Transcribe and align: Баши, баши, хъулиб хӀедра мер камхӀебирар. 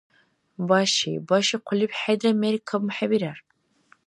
Баши, 0.67 1.13
баши, 1.27 1.57
хъулиб 1.65 1.91
хӀедра 1.99 2.31
мер 2.41 2.55
камхӀебирар. 2.67 3.37